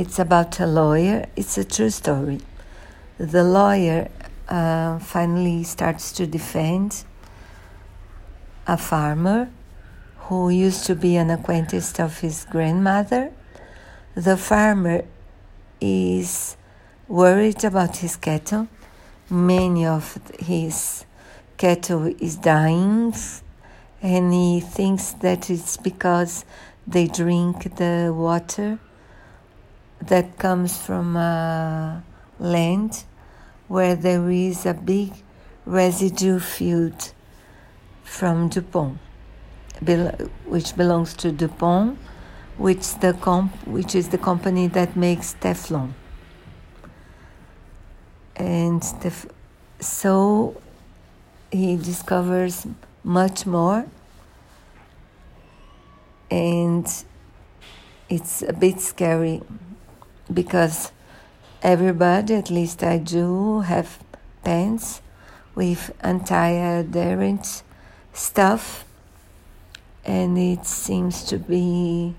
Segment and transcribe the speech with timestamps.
[0.00, 1.26] It's about a lawyer.
[1.34, 2.38] It's a true story.
[3.18, 4.08] The lawyer
[4.48, 7.02] uh, finally starts to defend
[8.64, 9.50] a farmer
[10.26, 13.32] who used to be an acquaintance of his grandmother.
[14.14, 15.02] The farmer
[15.80, 16.56] is
[17.08, 18.68] worried about his cattle.
[19.28, 21.06] Many of his
[21.56, 23.12] cattle is dying,
[24.00, 26.44] and he thinks that it's because
[26.86, 28.78] they drink the water
[30.00, 32.02] that comes from a
[32.38, 33.04] land
[33.66, 35.12] where there is a big
[35.66, 37.12] residue field
[38.04, 38.98] from DuPont,
[40.46, 41.98] which belongs to DuPont,
[42.56, 45.92] which the comp, which is the company that makes Teflon.
[48.36, 48.82] And
[49.80, 50.60] so
[51.52, 52.66] he discovers
[53.04, 53.86] much more,
[56.30, 56.86] and
[58.08, 59.42] it's a bit scary
[60.32, 60.92] because
[61.62, 63.98] everybody, at least I do, have
[64.44, 65.00] pens
[65.54, 67.62] with anti-adherent
[68.12, 68.84] stuff,
[70.04, 72.14] and it seems to be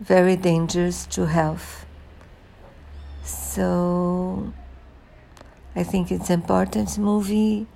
[0.00, 1.86] very dangerous to health.
[3.22, 4.52] So
[5.76, 7.66] I think it's an important movie.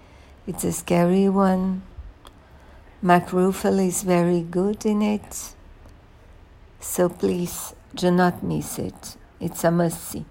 [0.46, 1.82] It's a scary one.
[3.00, 5.54] Mark Ruffalo is very good in it.
[6.80, 9.16] So please do not miss it.
[9.40, 10.24] It's a must see.